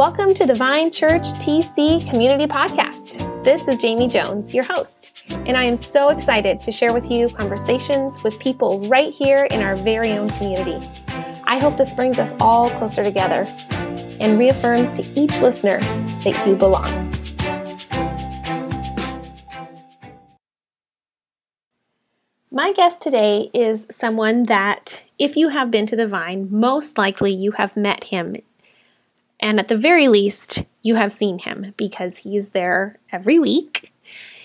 [0.00, 3.44] Welcome to the Vine Church TC Community Podcast.
[3.44, 7.28] This is Jamie Jones, your host, and I am so excited to share with you
[7.28, 10.82] conversations with people right here in our very own community.
[11.44, 13.44] I hope this brings us all closer together
[14.18, 17.10] and reaffirms to each listener that you belong.
[22.50, 27.32] My guest today is someone that, if you have been to the Vine, most likely
[27.32, 28.36] you have met him
[29.40, 33.90] and at the very least, you have seen him because he's there every week.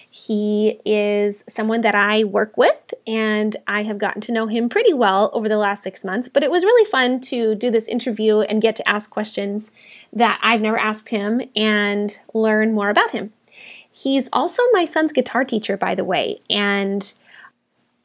[0.09, 4.93] He is someone that I work with, and I have gotten to know him pretty
[4.93, 6.29] well over the last six months.
[6.29, 9.71] But it was really fun to do this interview and get to ask questions
[10.13, 13.33] that I've never asked him and learn more about him.
[13.91, 17.13] He's also my son's guitar teacher, by the way, and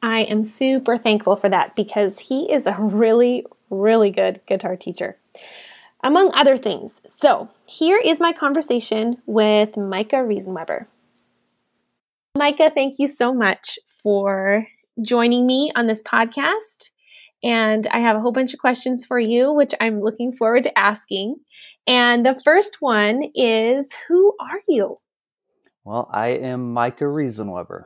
[0.03, 5.15] I am super thankful for that because he is a really, really good guitar teacher
[6.03, 7.01] among other things.
[7.07, 10.91] So, here is my conversation with Micah Riesenweber.
[12.37, 14.67] Micah, thank you so much for
[15.01, 16.91] joining me on this podcast.
[17.43, 20.77] And I have a whole bunch of questions for you, which I'm looking forward to
[20.77, 21.37] asking.
[21.87, 24.97] And the first one is Who are you?
[25.83, 27.85] Well, I am Micah Riesenweber.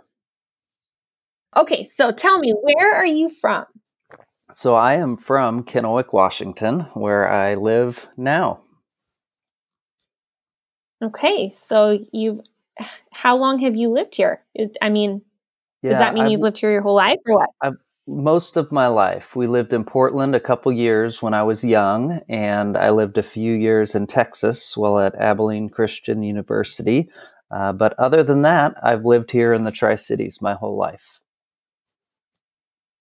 [1.56, 3.66] Okay, so tell me, where are you from?
[4.56, 8.62] So I am from Kennewick, Washington, where I live now.
[11.04, 12.42] Okay, so you
[13.12, 14.46] how long have you lived here?
[14.82, 15.24] I mean,
[15.82, 17.50] yeah, does that mean I've, you've lived here your whole life or what?
[17.62, 17.76] I've,
[18.08, 19.36] most of my life.
[19.36, 23.24] We lived in Portland a couple years when I was young, and I lived a
[23.24, 27.10] few years in Texas while at Abilene Christian University.
[27.52, 31.20] Uh, but other than that, I've lived here in the Tri Cities my whole life.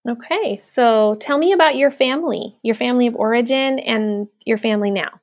[0.09, 5.21] Okay, so tell me about your family, your family of origin, and your family now.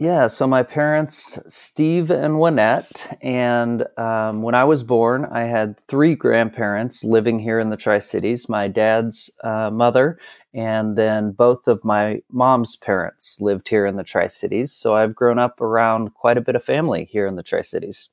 [0.00, 5.78] Yeah, so my parents, Steve and Wynette, and um, when I was born, I had
[5.88, 10.18] three grandparents living here in the Tri Cities my dad's uh, mother,
[10.54, 14.72] and then both of my mom's parents lived here in the Tri Cities.
[14.72, 18.08] So I've grown up around quite a bit of family here in the Tri Cities.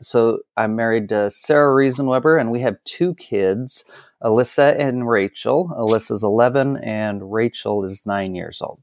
[0.00, 3.84] So I'm married to Sarah Riesenweber, and we have two kids,
[4.22, 5.68] Alyssa and Rachel.
[5.78, 8.80] Alyssa's 11, and Rachel is nine years old.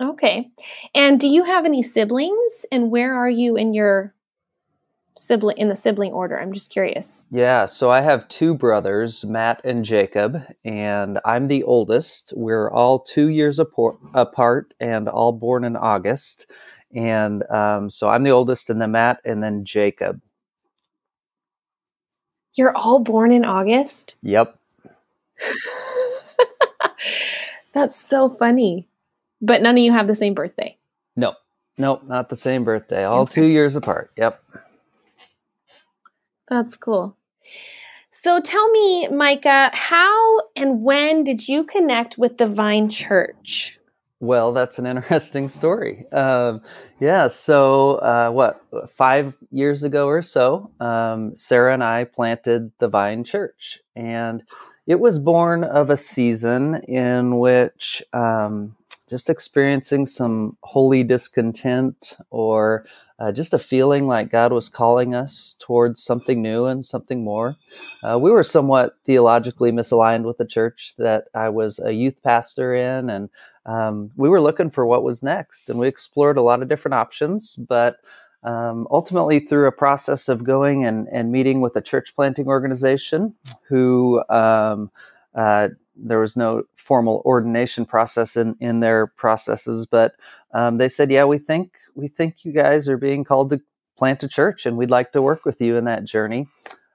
[0.00, 0.50] Okay.
[0.94, 2.64] And do you have any siblings?
[2.72, 4.14] And where are you in your
[5.18, 6.40] sibling in the sibling order?
[6.40, 7.24] I'm just curious.
[7.30, 12.32] Yeah, so I have two brothers, Matt and Jacob, and I'm the oldest.
[12.34, 16.50] We're all two years apart and all born in August.
[16.94, 20.20] And um, so I'm the oldest, and then Matt, and then Jacob.
[22.54, 24.16] You're all born in August?
[24.22, 24.56] Yep.
[27.72, 28.88] That's so funny.
[29.40, 30.76] But none of you have the same birthday.
[31.16, 31.34] No,
[31.78, 33.04] nope, not the same birthday.
[33.04, 34.10] All two years apart.
[34.16, 34.42] Yep.
[36.48, 37.16] That's cool.
[38.10, 43.78] So tell me, Micah, how and when did you connect with the Vine Church?
[44.20, 46.04] Well, that's an interesting story.
[46.12, 46.60] Um,
[47.00, 48.60] yeah, so uh, what,
[48.90, 53.80] five years ago or so, um, Sarah and I planted the Vine Church.
[53.96, 54.42] And
[54.86, 58.76] it was born of a season in which um,
[59.10, 62.86] just experiencing some holy discontent or
[63.18, 67.56] uh, just a feeling like God was calling us towards something new and something more.
[68.02, 72.72] Uh, we were somewhat theologically misaligned with the church that I was a youth pastor
[72.72, 73.28] in, and
[73.66, 75.68] um, we were looking for what was next.
[75.68, 77.96] And we explored a lot of different options, but
[78.42, 83.34] um, ultimately, through a process of going and, and meeting with a church planting organization
[83.68, 84.90] who um,
[85.34, 85.68] uh,
[86.02, 90.14] there was no formal ordination process in, in their processes, but
[90.52, 93.60] um, they said, "Yeah, we think we think you guys are being called to
[93.98, 96.48] plant a church, and we'd like to work with you in that journey."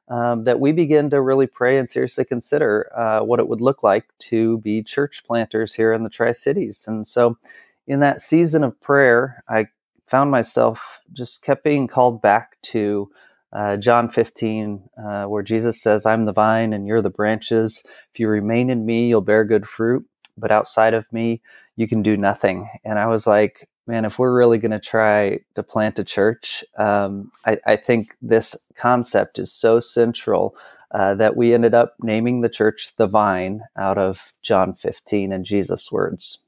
[0.07, 3.81] Um, that we begin to really pray and seriously consider uh, what it would look
[3.81, 6.85] like to be church planters here in the Tri Cities.
[6.87, 7.40] And so,
[7.87, 9.67] in that season of prayer, I
[10.05, 13.09] found myself just kept being called back to
[13.55, 17.84] uh, John 15, uh, where Jesus says, I'm the vine and you're the branches.
[18.13, 20.05] If you remain in me, you'll bear good fruit.
[20.37, 21.41] But outside of me,
[21.78, 22.69] you can do nothing.
[22.84, 26.66] And I was like, man, if we're really going to try to plant a church,
[26.78, 30.58] um, I, I, think this concept is so central
[30.91, 35.46] uh, that we ended up naming the church the Vine out of John 15 and
[35.46, 36.40] Jesus' words.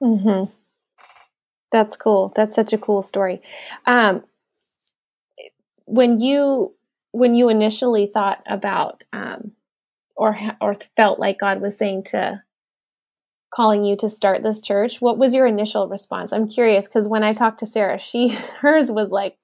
[0.00, 0.50] Mm-hmm.
[1.70, 2.32] That's cool.
[2.34, 3.42] That's such a cool story.
[3.86, 4.24] Um,
[5.90, 6.74] when you
[7.12, 9.52] when you initially thought about um,
[10.16, 12.42] or or felt like God was saying to
[13.52, 16.32] calling you to start this church, what was your initial response?
[16.32, 18.28] I'm curious because when I talked to Sarah, she
[18.60, 19.36] hers was like,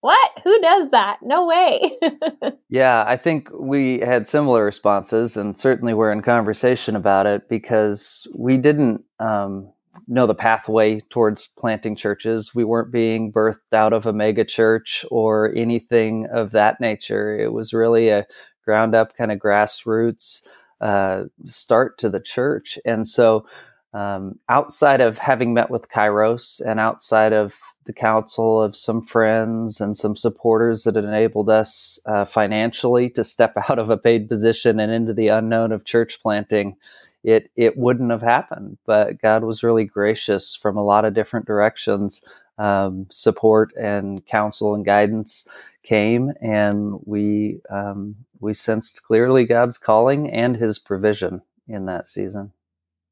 [0.00, 0.30] "What?
[0.44, 1.18] Who does that?
[1.22, 1.98] No way."
[2.68, 8.26] yeah, I think we had similar responses, and certainly we're in conversation about it because
[8.34, 9.72] we didn't um,
[10.06, 12.54] know the pathway towards planting churches.
[12.54, 17.38] We weren't being birthed out of a mega church or anything of that nature.
[17.38, 18.26] It was really a
[18.64, 20.46] ground up kind of grassroots
[20.80, 22.78] uh, start to the church.
[22.84, 23.46] And so,
[23.94, 29.80] um, outside of having met with Kairos and outside of the counsel of some friends
[29.80, 34.80] and some supporters that enabled us uh, financially to step out of a paid position
[34.80, 36.76] and into the unknown of church planting,
[37.24, 38.78] it it wouldn't have happened.
[38.86, 42.24] But God was really gracious from a lot of different directions.
[42.56, 45.48] Um, support and counsel and guidance
[45.82, 52.52] came, and we um, we sensed clearly God's calling and His provision in that season.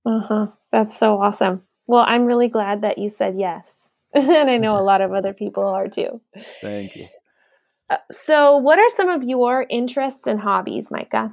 [0.06, 0.47] Uh huh.
[0.70, 1.62] That's so awesome.
[1.87, 5.32] Well, I'm really glad that you said yes, and I know a lot of other
[5.32, 6.20] people are too.
[6.38, 7.08] Thank you.
[7.91, 11.32] Uh, so, what are some of your interests and hobbies, Micah?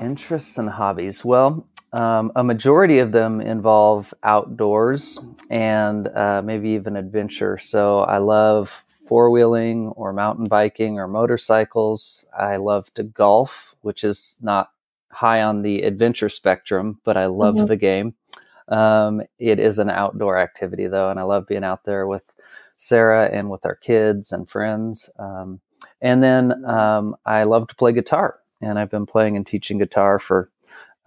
[0.00, 1.24] Interests and hobbies.
[1.24, 7.58] Well, um, a majority of them involve outdoors and uh, maybe even adventure.
[7.58, 12.24] So I love four wheeling or mountain biking or motorcycles.
[12.36, 14.70] I love to golf, which is not
[15.10, 17.66] high on the adventure spectrum, but I love mm-hmm.
[17.66, 18.14] the game.
[18.68, 22.32] Um, it is an outdoor activity though, and I love being out there with
[22.76, 25.10] Sarah and with our kids and friends.
[25.18, 25.60] Um,
[26.00, 30.20] and then um, I love to play guitar, and I've been playing and teaching guitar
[30.20, 30.50] for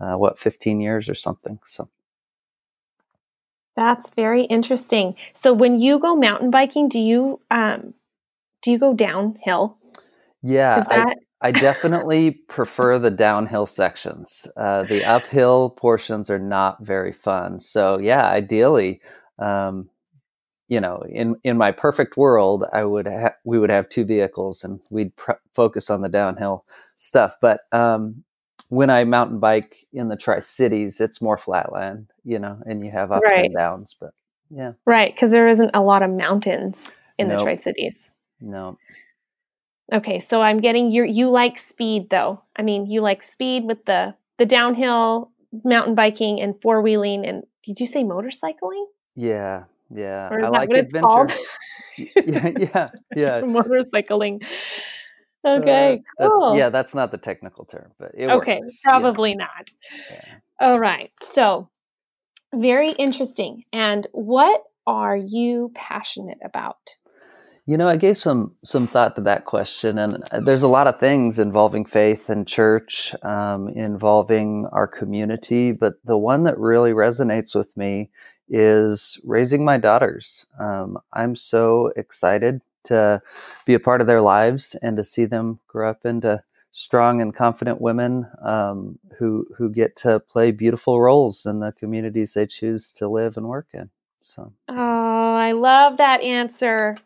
[0.04, 1.90] uh, what 15 years or something so.
[3.76, 5.16] That's very interesting.
[5.34, 7.94] So when you go mountain biking do you um
[8.62, 9.78] do you go downhill?
[10.42, 14.48] Yeah that- I, I definitely prefer the downhill sections.
[14.56, 17.60] Uh, the uphill portions are not very fun.
[17.60, 19.02] So yeah ideally
[19.40, 19.90] um,
[20.70, 24.64] you know, in in my perfect world, I would ha- we would have two vehicles
[24.64, 26.66] and we'd pr- focus on the downhill
[26.96, 27.36] stuff.
[27.42, 28.24] But um,
[28.74, 32.92] when I mountain bike in the Tri Cities, it's more flatland, you know, and you
[32.92, 33.46] have ups right.
[33.46, 33.96] and downs.
[34.00, 34.12] But
[34.50, 37.38] yeah, right, because there isn't a lot of mountains in nope.
[37.38, 38.12] the Tri Cities.
[38.42, 38.80] No.
[39.94, 41.04] Okay, so I'm getting you.
[41.04, 42.42] You like speed, though.
[42.56, 45.32] I mean, you like speed with the the downhill
[45.64, 48.86] mountain biking and four wheeling, and did you say motorcycling?
[49.16, 50.30] Yeah, yeah.
[50.32, 51.28] I like adventure.
[51.98, 53.42] yeah, yeah, yeah.
[53.44, 54.44] motorcycling.
[55.46, 56.02] Okay.
[56.20, 56.58] Uh, cool.
[56.58, 58.48] yeah, that's not the technical term, but okay, works.
[58.48, 59.36] Okay, probably yeah.
[59.36, 59.72] not.
[60.10, 60.36] Yeah.
[60.60, 61.12] All right.
[61.22, 61.70] So,
[62.54, 63.64] very interesting.
[63.74, 66.78] And what are you passionate about?
[67.66, 70.88] You know, I gave some some thought to that question, and uh, there's a lot
[70.88, 75.72] of things involving faith and church, um, involving our community.
[75.72, 78.10] But the one that really resonates with me
[78.50, 80.46] is raising my daughters.
[80.60, 83.22] Um, I'm so excited to
[83.66, 86.44] be a part of their lives and to see them grow up into
[86.74, 92.34] strong and confident women um, who who get to play beautiful roles in the communities
[92.34, 93.90] they choose to live and work in.
[94.22, 96.98] So, oh, I love that answer.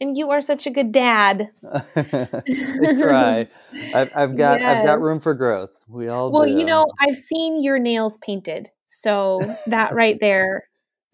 [0.00, 1.50] And you are such a good dad.
[1.96, 3.48] I try.
[3.94, 4.78] I've, I've got yes.
[4.78, 5.70] I've got room for growth.
[5.88, 6.58] We all well, do.
[6.58, 10.64] you know, I've seen your nails painted, so that right there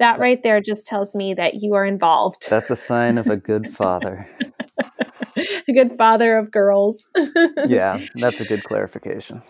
[0.00, 2.46] that right there just tells me that you are involved.
[2.50, 4.28] That's a sign of a good father.
[5.36, 7.06] a good father of girls.
[7.66, 9.42] yeah, that's a good clarification.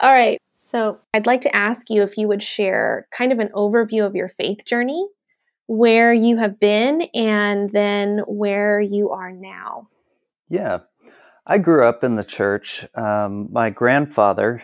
[0.00, 0.38] All right.
[0.52, 4.14] So I'd like to ask you if you would share kind of an overview of
[4.14, 5.06] your faith journey,
[5.66, 9.88] where you have been, and then where you are now.
[10.48, 10.80] Yeah.
[11.46, 12.86] I grew up in the church.
[12.94, 14.62] Um, my grandfather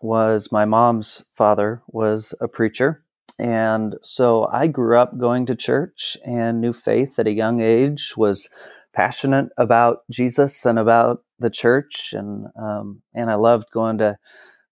[0.00, 3.01] was my mom's father was a preacher
[3.42, 8.14] and so I grew up going to church and knew faith at a young age,
[8.16, 8.48] was
[8.92, 12.14] passionate about Jesus and about the church.
[12.16, 14.16] And, um, and I loved going to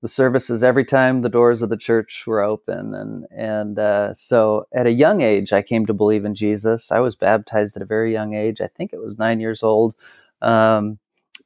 [0.03, 2.95] the services every time the doors of the church were open.
[2.95, 6.93] And, and uh, so at a young age, I came to believe in Jesus.
[6.93, 8.61] I was baptized at a very young age.
[8.61, 9.97] I think it was nine years old.
[10.41, 11.00] Um,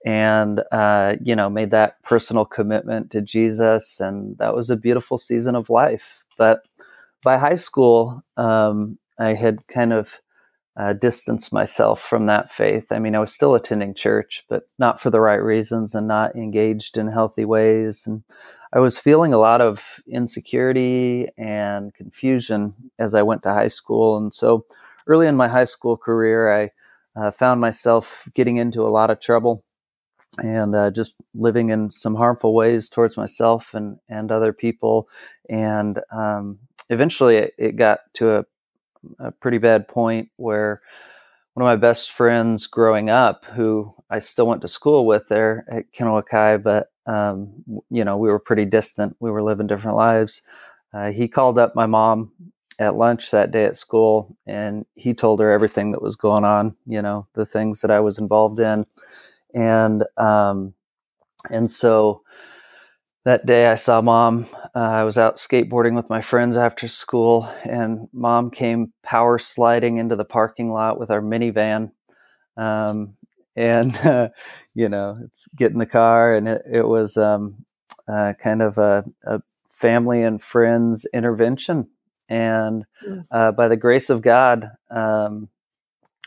[0.05, 5.17] and uh, you know made that personal commitment to jesus and that was a beautiful
[5.17, 6.63] season of life but
[7.25, 10.21] by high school, um, I had kind of
[10.77, 12.87] uh, distanced myself from that faith.
[12.91, 16.35] I mean, I was still attending church, but not for the right reasons and not
[16.35, 18.07] engaged in healthy ways.
[18.07, 18.25] And
[18.73, 24.17] I was feeling a lot of insecurity and confusion as I went to high school.
[24.17, 24.67] And so
[25.07, 26.71] early in my high school career, I
[27.17, 29.65] uh, found myself getting into a lot of trouble
[30.39, 35.09] and uh, just living in some harmful ways towards myself and and other people.
[35.49, 36.59] And um,
[36.91, 38.45] eventually, it, got to a,
[39.19, 40.83] a pretty bad point where
[41.55, 45.65] one of my best friends growing up, who I still went to school with there
[45.71, 47.53] at Kennewick High, but um,
[47.91, 49.17] you know we were pretty distant.
[49.21, 50.43] We were living different lives.
[50.93, 52.33] Uh, he called up my mom
[52.79, 56.77] at lunch that day at school, and he told her everything that was going on.
[56.87, 58.85] You know the things that I was involved in,
[59.55, 60.75] and um,
[61.51, 62.23] and so
[63.25, 64.47] that day I saw mom.
[64.75, 69.97] Uh, I was out skateboarding with my friends after school, and mom came power sliding
[69.97, 71.93] into the parking lot with our minivan.
[72.57, 73.17] Um,
[73.57, 74.29] and, uh,
[74.75, 77.65] you know, it's get in the car, and it, it was um,
[78.07, 79.41] uh, kind of a, a,
[79.71, 81.89] family and friends intervention.
[82.29, 83.27] And mm.
[83.31, 85.49] uh, by the grace of God, um,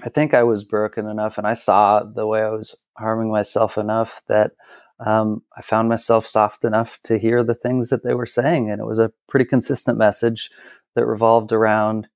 [0.04, 3.78] I think I was broken enough, and I saw the way I was harming myself
[3.78, 4.52] enough that
[5.00, 8.72] um, I found myself soft enough to hear the things that they were saying.
[8.72, 10.50] And it was a pretty consistent message
[10.96, 12.08] that revolved around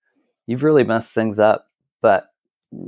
[0.47, 1.67] you've really messed things up,
[2.01, 2.27] but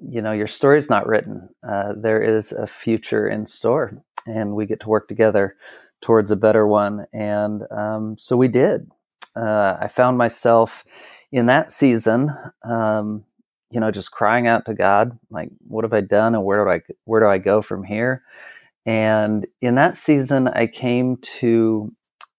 [0.09, 1.49] you know, your story's not written.
[1.67, 5.55] Uh, there is a future in store, and we get to work together
[6.01, 7.05] towards a better one.
[7.13, 8.89] And um, so we did.
[9.35, 10.85] Uh, I found myself
[11.31, 12.31] in that season,
[12.63, 13.25] um,
[13.71, 16.69] you know, just crying out to God, like, "What have I done, and where do
[16.71, 18.23] I where do I go from here?"
[18.85, 21.93] And in that season, I came to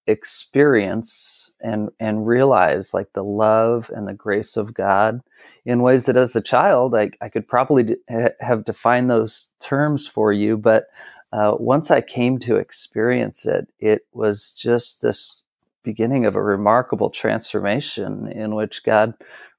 [0.08, 5.22] experience and and realize like the love and the grace of God
[5.66, 7.96] in ways that as a child I, I could probably d-
[8.42, 10.88] have defined those terms for you but
[11.32, 15.42] uh, once I came to experience it it was just this
[15.84, 19.14] beginning of a remarkable transformation in which God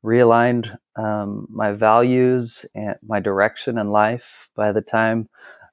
[0.06, 5.24] realigned um, my values and my direction in life by the time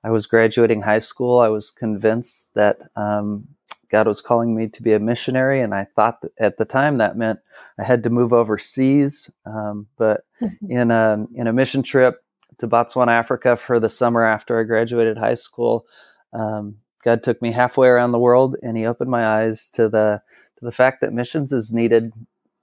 [0.05, 3.49] I was graduating high school, I was convinced that um,
[3.93, 6.99] God was calling me to be a missionary, and I thought that at the time
[6.99, 7.41] that meant
[7.79, 9.31] I had to move overseas.
[9.45, 10.71] Um, but mm-hmm.
[10.71, 12.25] in a in a mission trip
[12.59, 15.87] to Botswana, Africa, for the summer after I graduated high school,
[16.33, 20.23] um, God took me halfway around the world, and He opened my eyes to the
[20.59, 22.13] to the fact that missions is needed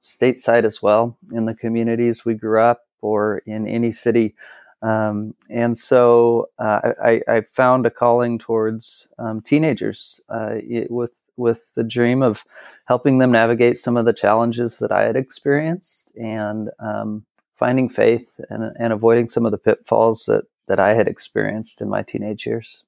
[0.02, 4.34] stateside as well in the communities we grew up or in any city
[4.82, 10.56] um, and so uh, I, I, found a calling towards um, teenagers uh,
[10.90, 12.44] with with the dream of
[12.86, 18.28] helping them navigate some of the challenges that I had experienced and um, finding faith
[18.50, 22.46] and, and, avoiding some of the pitfalls that, that I had experienced in my teenage
[22.46, 22.84] years.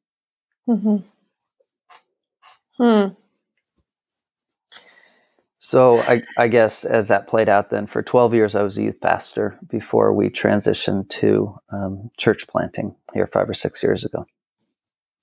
[0.67, 0.97] Mm-hmm.
[2.77, 3.13] Hmm.
[5.63, 8.81] So I, I, guess as that played out, then for 12 years I was a
[8.81, 14.25] youth pastor before we transitioned to um, church planting here five or six years ago.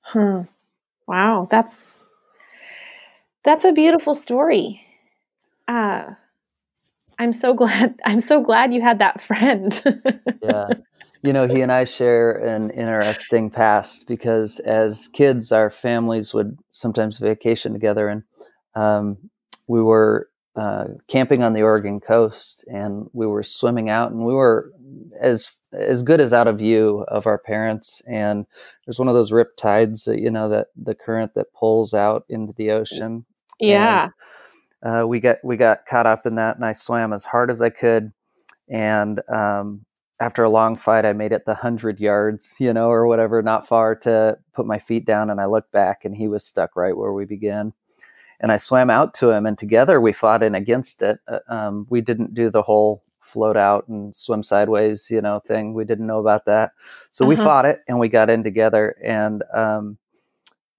[0.03, 0.43] Hmm.
[1.09, 2.07] Wow, that's
[3.43, 4.81] that's a beautiful story.
[5.67, 6.13] Uh,
[7.19, 7.99] I'm so glad.
[8.05, 9.83] I'm so glad you had that friend.
[10.43, 10.69] yeah,
[11.21, 16.57] you know, he and I share an interesting past because as kids, our families would
[16.71, 18.23] sometimes vacation together, and
[18.77, 19.31] um,
[19.69, 24.35] we were uh, camping on the Oregon coast, and we were swimming out, and we
[24.35, 24.73] were
[25.21, 28.03] as as good as out of view of our parents.
[28.09, 28.47] And
[28.85, 32.25] there's one of those rip tides, that, you know, that the current that pulls out
[32.31, 33.27] into the ocean.
[33.61, 34.09] Yeah.
[34.83, 37.51] And, uh, we got we got caught up in that, and I swam as hard
[37.51, 38.13] as I could,
[38.69, 39.85] and um,
[40.21, 43.69] after a long fight, I made it the hundred yards, you know, or whatever, not
[43.69, 46.97] far to put my feet down, and I looked back, and he was stuck right
[46.97, 47.73] where we began
[48.41, 51.19] and I swam out to him, and together we fought in against it.
[51.29, 55.75] Uh, um, we didn't do the whole float out and swim sideways, you know, thing.
[55.75, 56.73] We didn't know about that,
[57.11, 57.29] so uh-huh.
[57.29, 58.97] we fought it, and we got in together.
[59.03, 59.99] And um,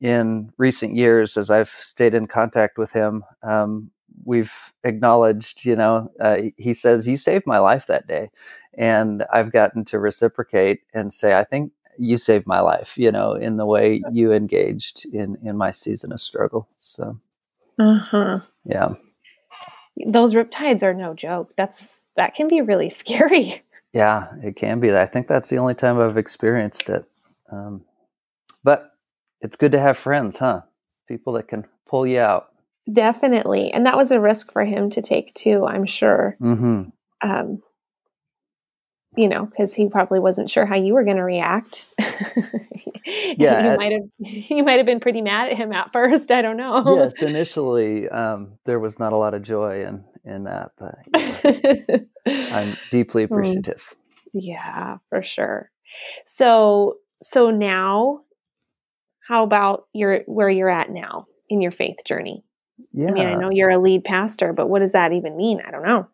[0.02, 3.92] in recent years, as I've stayed in contact with him, um,
[4.24, 8.30] we've acknowledged, you know, uh, he says, You saved my life that day.
[8.76, 13.34] And I've gotten to reciprocate and say, I think you saved my life, you know,
[13.34, 16.68] in the way you engaged in, in my season of struggle.
[16.78, 17.20] So,
[17.80, 18.40] uh-huh.
[18.66, 18.90] Yeah.
[20.08, 21.54] Those riptides are no joke.
[21.58, 23.64] That's that can be really scary.
[23.94, 24.96] Yeah, it can be.
[24.96, 27.06] I think that's the only time I've experienced it.
[27.52, 27.86] Um,
[28.64, 28.92] but
[29.42, 30.62] it's good to have friends, huh?
[31.08, 32.50] People that can pull you out.
[32.92, 35.66] Definitely, and that was a risk for him to take too.
[35.66, 36.38] I'm sure.
[36.42, 36.90] Mm-hmm.
[37.22, 37.62] Um,
[39.16, 41.94] you know, because he probably wasn't sure how you were going to react.
[43.38, 44.10] yeah, you might have
[44.50, 46.32] you might have been pretty mad at him at first.
[46.32, 46.84] I don't know.
[46.96, 50.96] Yes, initially um, there was not a lot of joy in in that, but
[52.26, 53.34] I'm deeply hmm.
[53.34, 53.96] appreciative.
[54.34, 55.72] Yeah, for sure.
[56.26, 58.22] So so now,
[59.28, 62.44] how about your where you're at now in your faith journey?
[62.94, 63.10] Yeah.
[63.10, 65.62] I mean, I know you're a lead pastor, but what does that even mean?
[65.66, 66.08] I don't know.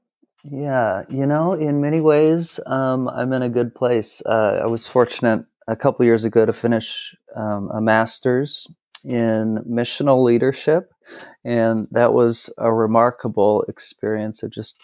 [0.51, 4.21] Yeah, you know, in many ways, um, I'm in a good place.
[4.23, 8.67] Uh, I was fortunate a couple years ago to finish um, a master's
[9.03, 10.93] in missional leadership,
[11.43, 14.75] and that was a remarkable experience of just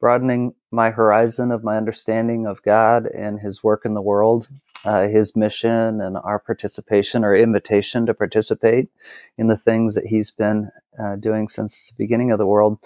[0.00, 4.48] broadening my horizon of my understanding of God and His work in the world,
[4.86, 8.88] uh, His mission, and our participation or invitation to participate
[9.36, 12.78] in the things that He's been uh, doing since the beginning of the world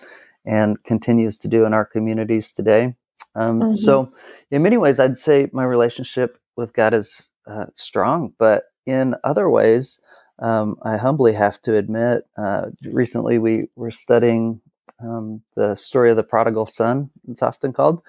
[0.45, 2.95] and continues to do in our communities today.
[3.35, 3.73] Um, mm-hmm.
[3.73, 4.13] So,
[4.51, 9.49] in many ways, I'd say my relationship with God is uh, strong, but in other
[9.49, 10.01] ways,
[10.39, 14.61] um, I humbly have to admit, uh, recently we were studying
[15.01, 18.03] um, the story of the prodigal son, it's often called.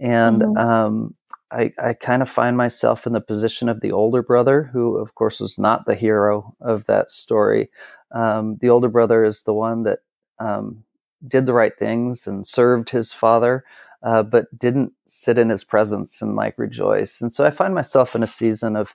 [0.00, 0.56] And mm-hmm.
[0.56, 1.14] um,
[1.50, 5.14] I, I kind of find myself in the position of the older brother, who, of
[5.14, 7.70] course, was not the hero of that story.
[8.12, 10.00] Um, the older brother is the one that
[10.38, 10.84] um,
[11.26, 13.64] did the right things and served his father,
[14.02, 17.20] uh, but didn't sit in his presence and like rejoice.
[17.20, 18.94] And so I find myself in a season of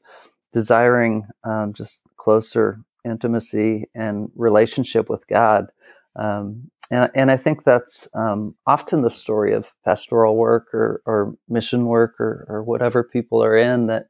[0.53, 5.67] desiring um, just closer intimacy and relationship with God.
[6.15, 11.35] Um, and, and I think that's um, often the story of pastoral work or, or
[11.47, 14.07] mission work or, or, whatever people are in that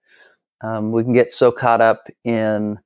[0.62, 2.80] um, we can get so caught up in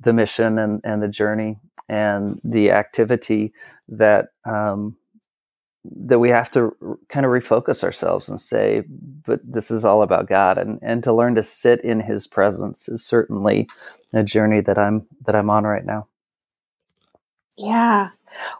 [0.00, 3.52] the mission and, and the journey and the activity
[3.88, 4.96] that um,
[5.84, 6.76] that we have to
[7.08, 8.82] kind of refocus ourselves and say,
[9.26, 12.88] but this is all about God, and and to learn to sit in His presence
[12.88, 13.68] is certainly
[14.12, 16.08] a journey that I'm that I'm on right now.
[17.56, 18.10] Yeah,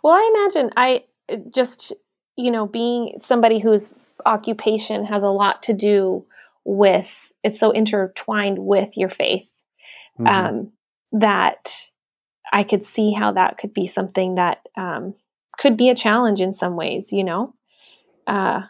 [0.03, 1.05] well, I imagine I
[1.51, 1.93] just
[2.37, 6.25] you know being somebody whose occupation has a lot to do
[6.65, 9.49] with it's so intertwined with your faith
[10.19, 10.27] mm-hmm.
[10.27, 10.73] um,
[11.13, 11.91] that
[12.53, 15.15] I could see how that could be something that um,
[15.59, 17.55] could be a challenge in some ways, you know?
[18.27, 18.63] Uh,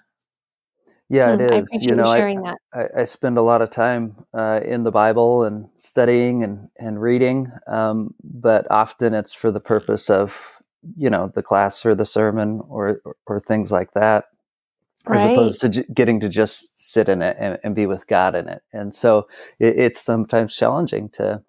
[1.10, 4.82] yeah, it hmm, you know, I, I, I, spend a lot of time uh, in
[4.82, 10.60] the Bible and studying and, and reading, um, but often it's for the purpose of,
[10.96, 14.26] you know, the class or the sermon or, or, or things like that,
[15.06, 15.18] right.
[15.18, 18.34] as opposed to j- getting to just sit in it and, and, be with God
[18.34, 18.60] in it.
[18.74, 21.42] And so it, it's sometimes challenging to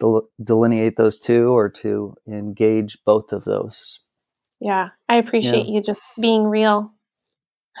[0.00, 4.00] del- delineate those two or to engage both of those
[4.60, 5.74] yeah, I appreciate yeah.
[5.74, 6.92] you just being real.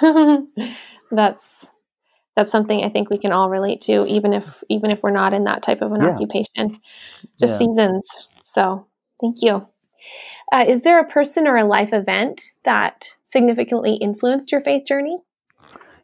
[1.10, 1.68] that's
[2.36, 5.34] that's something I think we can all relate to, even if even if we're not
[5.34, 6.08] in that type of an yeah.
[6.08, 6.80] occupation.
[7.38, 7.66] Just yeah.
[7.66, 8.08] seasons.
[8.42, 8.86] So
[9.20, 9.66] thank you.
[10.50, 15.18] Uh, is there a person or a life event that significantly influenced your faith journey?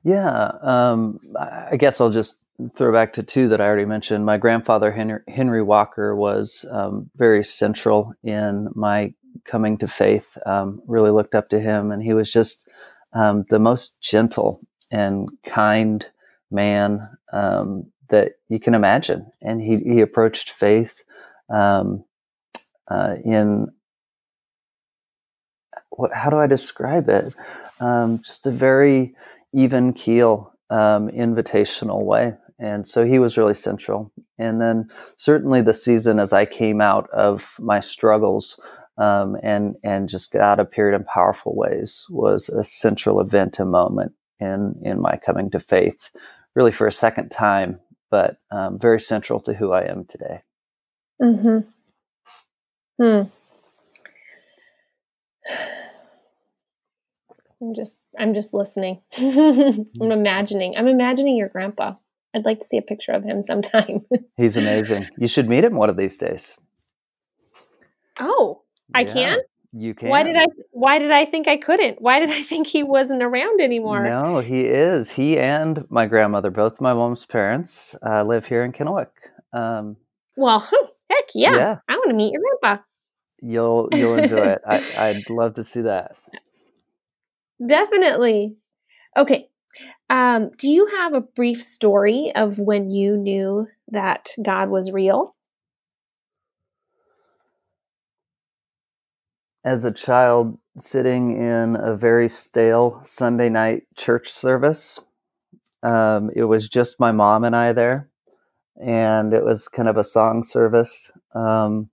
[0.04, 1.18] Yeah, um,
[1.70, 2.38] I guess I'll just
[2.74, 4.24] throw back to two that I already mentioned.
[4.24, 9.12] My grandfather Henry, Henry Walker was um, very central in my
[9.44, 12.68] coming to faith, um, really looked up to him, and he was just
[13.12, 16.08] um, the most gentle and kind
[16.50, 19.30] man um, that you can imagine.
[19.42, 21.02] And he, he approached faith
[21.50, 22.04] um,
[22.88, 23.68] uh, in
[25.90, 27.34] what, how do I describe it?
[27.80, 29.14] Um, just a very
[29.52, 32.34] even keel, um, invitational way.
[32.58, 34.12] And so he was really central.
[34.38, 38.58] And then certainly the season as I came out of my struggles
[38.98, 44.12] um, and and just God appeared in powerful ways was a central event and moment
[44.40, 46.10] in in my coming to faith,
[46.54, 47.78] really for a second time,
[48.10, 50.42] but um, very central to who I am today.
[51.22, 51.58] Hmm.
[52.98, 53.22] Hmm.
[57.60, 59.02] I'm just I'm just listening.
[59.18, 60.76] I'm imagining.
[60.76, 61.94] I'm imagining your grandpa.
[62.36, 64.04] I'd like to see a picture of him sometime.
[64.36, 65.06] He's amazing.
[65.18, 66.58] You should meet him one of these days.
[68.20, 68.62] Oh,
[68.94, 69.38] I yeah, can.
[69.72, 70.08] You can.
[70.08, 70.46] Why did I?
[70.70, 72.00] Why did I think I couldn't?
[72.00, 74.04] Why did I think he wasn't around anymore?
[74.04, 75.10] No, he is.
[75.10, 79.08] He and my grandmother, both my mom's parents, uh, live here in Kennewick.
[79.52, 79.96] Um,
[80.36, 80.60] well,
[81.10, 81.54] heck yeah.
[81.54, 81.76] yeah.
[81.88, 82.82] I want to meet your grandpa.
[83.42, 84.62] You'll you'll enjoy it.
[84.66, 86.16] I, I'd love to see that.
[87.64, 88.56] Definitely.
[89.16, 89.48] Okay.
[90.08, 95.34] Um, do you have a brief story of when you knew that God was real?
[99.66, 105.00] as a child sitting in a very stale Sunday night church service.
[105.82, 108.08] Um, it was just my mom and I there,
[108.80, 111.10] and it was kind of a song service.
[111.34, 111.90] Um,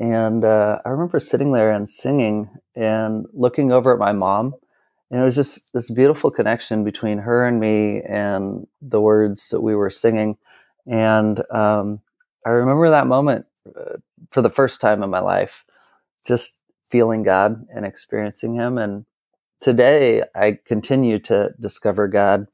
[0.00, 4.54] and uh, I remember sitting there and singing and looking over at my mom.
[5.12, 9.60] And it was just this beautiful connection between her and me and the words that
[9.60, 10.38] we were singing.
[10.86, 12.00] And um,
[12.46, 13.44] I remember that moment
[13.78, 13.98] uh,
[14.30, 15.66] for the first time in my life,
[16.26, 16.56] just
[16.88, 18.78] feeling God and experiencing Him.
[18.78, 19.04] And
[19.60, 22.46] today I continue to discover God,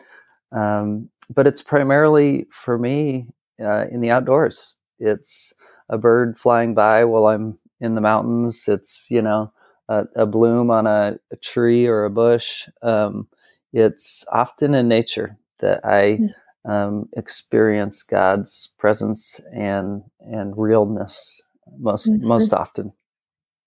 [0.51, 3.29] um, but it's primarily for me
[3.62, 4.75] uh, in the outdoors.
[4.99, 5.53] It's
[5.88, 8.66] a bird flying by while I'm in the mountains.
[8.66, 9.53] It's, you know,
[9.88, 12.68] a, a bloom on a, a, tree or a bush.
[12.83, 13.29] Um,
[13.72, 16.70] it's often in nature that I hmm.
[16.70, 21.42] um, experience God's presence and and realness
[21.79, 22.27] most mm-hmm.
[22.27, 22.92] most often.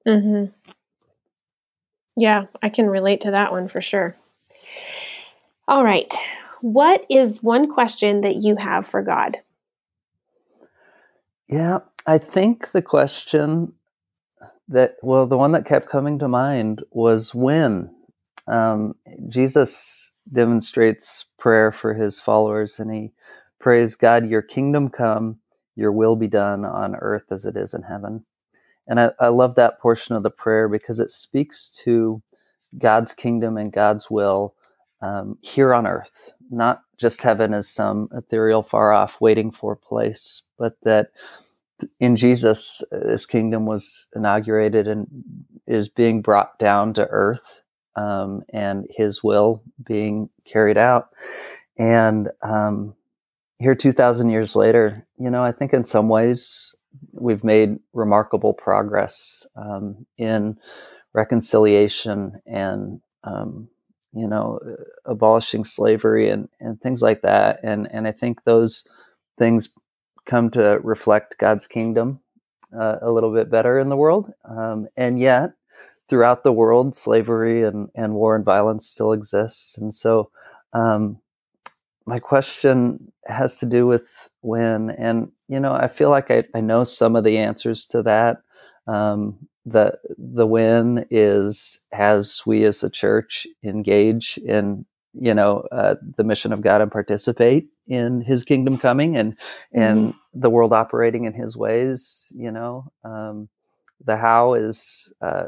[0.07, 0.51] Mm-hmm.
[2.17, 4.15] Yeah, I can relate to that one for sure.
[5.67, 6.13] All right.
[6.61, 9.37] What is one question that you have for God?
[11.47, 13.73] Yeah, I think the question
[14.71, 17.93] that, well, the one that kept coming to mind was when.
[18.47, 18.95] Um,
[19.29, 23.11] Jesus demonstrates prayer for his followers and he
[23.59, 25.39] prays, God, your kingdom come,
[25.75, 28.25] your will be done on earth as it is in heaven.
[28.87, 32.21] And I, I love that portion of the prayer because it speaks to
[32.77, 34.55] God's kingdom and God's will
[35.01, 40.43] um, here on earth, not just heaven as some ethereal, far off, waiting for place,
[40.57, 41.11] but that
[41.99, 45.07] in Jesus, his kingdom was inaugurated and
[45.67, 47.61] is being brought down to earth,
[47.95, 51.09] um, and his will being carried out.
[51.77, 52.95] And um,
[53.59, 56.75] here, 2,000 years later, you know, I think in some ways
[57.13, 60.57] we've made remarkable progress um, in
[61.13, 63.69] reconciliation and um,
[64.13, 64.59] you know
[65.05, 68.85] abolishing slavery and, and things like that and and I think those
[69.37, 69.69] things
[70.31, 72.21] come to reflect God's kingdom
[72.73, 74.31] uh, a little bit better in the world.
[74.45, 75.51] Um, and yet
[76.07, 79.77] throughout the world slavery and, and war and violence still exists.
[79.77, 80.31] And so
[80.71, 81.19] um,
[82.05, 86.59] my question has to do with when and you know i feel like i, I
[86.59, 88.41] know some of the answers to that.
[88.87, 95.95] Um, the the win is as we as a church engage in you know uh,
[96.17, 99.35] the mission of god and participate in his kingdom coming and
[99.73, 100.39] and mm-hmm.
[100.39, 103.49] the world operating in his ways you know um,
[104.05, 105.47] the how is uh,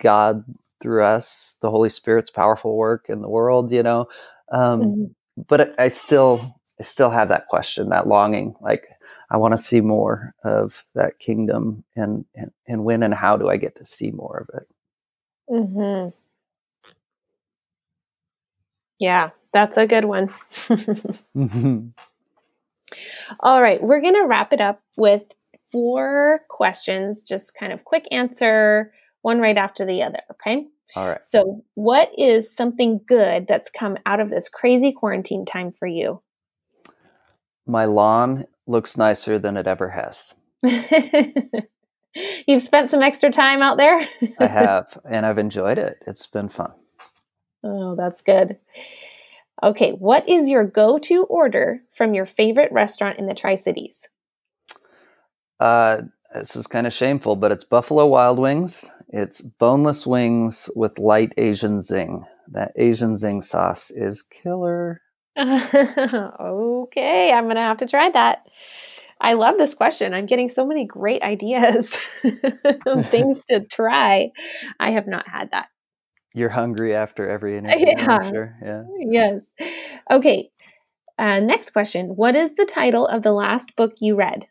[0.00, 0.44] god
[0.80, 4.08] through us the holy spirit's powerful work in the world you know
[4.52, 5.04] um, mm-hmm
[5.36, 8.54] but I still I still have that question, that longing.
[8.60, 8.88] Like
[9.30, 13.48] I want to see more of that kingdom, and and, and when and how do
[13.48, 14.68] I get to see more of it?
[15.48, 16.08] Hmm.
[18.98, 20.28] Yeah, that's a good one.
[21.36, 21.88] mm-hmm.
[23.40, 25.24] All right, we're gonna wrap it up with
[25.70, 30.20] four questions, just kind of quick answer, one right after the other.
[30.30, 30.66] Okay.
[30.94, 31.24] All right.
[31.24, 36.22] So, what is something good that's come out of this crazy quarantine time for you?
[37.66, 40.34] My lawn looks nicer than it ever has.
[42.46, 44.08] You've spent some extra time out there?
[44.38, 45.98] I have, and I've enjoyed it.
[46.06, 46.72] It's been fun.
[47.66, 48.58] Oh, that's good.
[49.62, 54.08] Okay, what is your go to order from your favorite restaurant in the Tri Cities?
[55.58, 56.02] Uh,
[56.34, 61.32] this is kind of shameful, but it's Buffalo Wild Wings it's boneless wings with light
[61.36, 62.24] Asian zing.
[62.48, 65.00] That Asian zing sauce is killer.
[65.38, 68.46] okay, I'm going to have to try that.
[69.20, 70.12] I love this question.
[70.12, 71.96] I'm getting so many great ideas,
[73.10, 74.32] things to try.
[74.80, 75.68] I have not had that.
[76.36, 78.30] You're hungry after every interview, yeah.
[78.30, 78.56] Sure.
[78.62, 78.82] Yeah.
[79.00, 79.46] Yes.
[80.10, 80.50] Okay.
[81.18, 82.08] Uh, next question.
[82.08, 84.46] What is the title of the last book you read?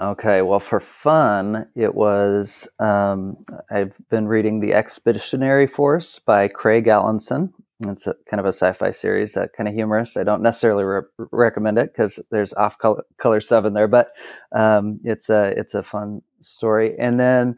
[0.00, 3.36] Okay, well, for fun, it was um,
[3.70, 7.52] I've been reading The Expeditionary Force by Craig Alanson.
[7.80, 10.16] It's a, kind of a sci-fi series, that kind of humorous.
[10.16, 14.08] I don't necessarily re- recommend it because there's off color, color in there, but
[14.52, 16.98] um, it's a it's a fun story.
[16.98, 17.56] And then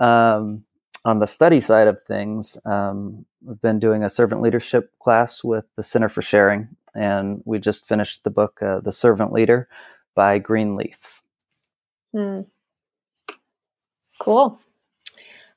[0.00, 0.64] um,
[1.04, 5.64] on the study side of things, um, we've been doing a servant leadership class with
[5.76, 9.68] the Center for Sharing, and we just finished the book uh, "The Servant Leader"
[10.14, 11.22] by Greenleaf.
[12.12, 12.42] Hmm.
[14.20, 14.60] Cool.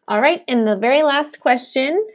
[0.07, 2.05] All right, and the very last question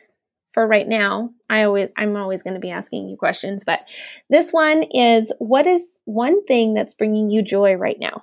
[0.53, 3.81] for right now, I always I'm always going to be asking you questions, but
[4.29, 8.23] this one is what is one thing that's bringing you joy right now?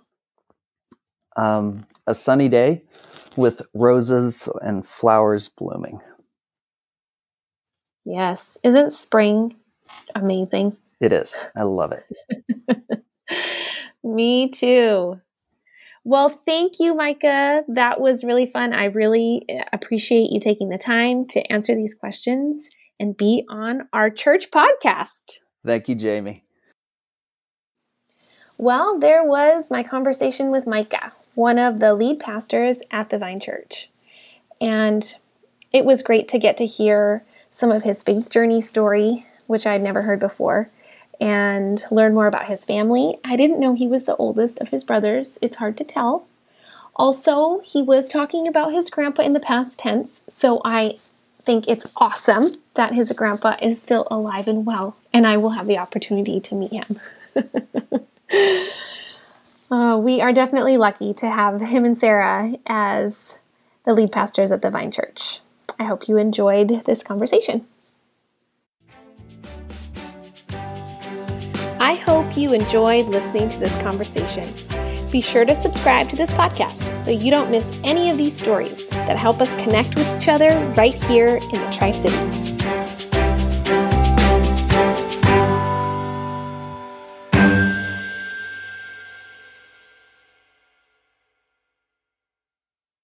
[1.38, 2.82] Um, a sunny day
[3.38, 6.00] with roses and flowers blooming.
[8.06, 9.56] Yes, isn't spring
[10.16, 10.78] amazing?
[11.00, 11.46] It is.
[11.56, 13.04] I love it.
[14.04, 15.20] Me too.
[16.04, 17.66] Well, thank you, Micah.
[17.68, 18.74] That was really fun.
[18.74, 22.70] I really eh, appreciate you taking the time to answer these questions
[23.00, 25.40] and be on our church podcast.
[25.66, 26.46] Thank you, Jamie.
[28.58, 31.12] Well, there was my conversation with Micah.
[31.38, 33.92] One of the lead pastors at the Vine Church.
[34.60, 35.14] And
[35.72, 39.84] it was great to get to hear some of his faith journey story, which I'd
[39.84, 40.72] never heard before,
[41.22, 43.20] and learn more about his family.
[43.24, 46.26] I didn't know he was the oldest of his brothers, it's hard to tell.
[46.96, 50.98] Also, he was talking about his grandpa in the past tense, so I
[51.44, 55.68] think it's awesome that his grandpa is still alive and well, and I will have
[55.68, 57.00] the opportunity to meet him.
[59.72, 63.40] uh, we are definitely lucky to have him and Sarah as
[63.86, 65.42] the lead pastors at the Vine Church.
[65.80, 67.68] I hope you enjoyed this conversation.
[71.80, 74.52] I hope you enjoyed listening to this conversation.
[75.12, 78.90] Be sure to subscribe to this podcast so you don't miss any of these stories
[78.90, 82.47] that help us connect with each other right here in the Tri Cities.